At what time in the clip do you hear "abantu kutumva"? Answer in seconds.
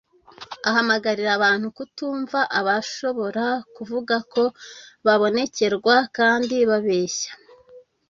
1.37-2.39